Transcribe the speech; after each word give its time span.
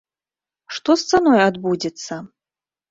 Што 0.79 0.91
з 1.03 1.13
цаной 1.13 1.39
адбудзецца? 1.51 2.13